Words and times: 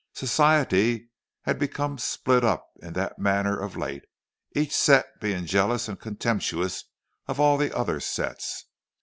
Society 0.15 1.11
had 1.43 1.59
become 1.59 1.99
split 1.99 2.43
up 2.43 2.67
in 2.81 2.93
that 2.93 3.19
manner 3.19 3.59
of 3.59 3.77
late—each 3.77 4.75
set 4.75 5.05
being 5.21 5.45
jealous 5.45 5.87
and 5.87 5.99
contemptuous 5.99 6.85
of 7.27 7.39
all 7.39 7.55
the 7.55 7.71
other 7.77 7.99
sets. 7.99 8.65